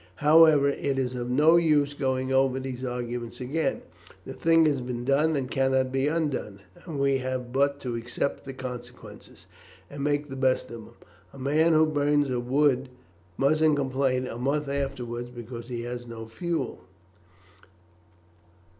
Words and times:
However, 0.15 0.67
it 0.67 0.97
is 0.97 1.13
of 1.13 1.29
no 1.29 1.57
use 1.57 1.93
going 1.93 2.33
over 2.33 2.59
these 2.59 2.83
arguments 2.83 3.39
again. 3.39 3.83
The 4.25 4.33
thing 4.33 4.65
has 4.65 4.81
been 4.81 5.05
done 5.05 5.35
and 5.35 5.45
cannot 5.51 5.91
be 5.91 6.07
undone, 6.07 6.61
and 6.87 6.99
we 6.99 7.19
have 7.19 7.53
but 7.53 7.79
to 7.81 7.95
accept 7.95 8.43
the 8.43 8.53
consequences, 8.53 9.45
and 9.91 10.03
make 10.03 10.27
the 10.27 10.35
best 10.35 10.71
of 10.71 10.85
them. 10.85 10.95
A 11.33 11.37
man 11.37 11.73
who 11.73 11.85
burns 11.85 12.31
a 12.31 12.39
wood 12.39 12.89
mustn't 13.37 13.75
complain 13.75 14.25
a 14.25 14.39
month 14.39 14.67
afterwards 14.67 15.29
because 15.29 15.67
he 15.67 15.83
has 15.83 16.07
no 16.07 16.25
fuel. 16.25 16.79